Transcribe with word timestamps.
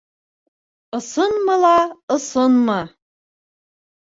Ысынмы 0.97 1.55
ла 1.63 1.75
ысынмы! 2.15 2.81